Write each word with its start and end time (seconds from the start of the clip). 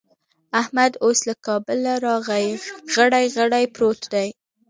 احمد 0.61 0.91
اوس 1.05 1.19
له 1.27 1.35
کابله 1.45 1.93
راغی؛ 2.07 2.47
غړي 2.93 3.25
غړي 3.35 3.63
پروت 3.75 4.01
دی. 4.13 4.27